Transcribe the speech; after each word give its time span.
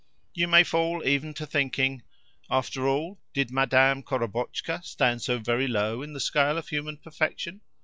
You 0.33 0.47
may 0.47 0.63
fall 0.63 1.03
even 1.07 1.35
to 1.35 1.45
thinking: 1.45 2.01
"After 2.49 2.87
all, 2.87 3.19
did 3.35 3.51
Madame 3.51 4.01
Korobotchka 4.01 4.83
stand 4.83 5.21
so 5.21 5.37
very 5.37 5.67
low 5.67 6.01
in 6.01 6.13
the 6.13 6.19
scale 6.19 6.57
of 6.57 6.69
human 6.69 6.97
perfection? 6.97 7.61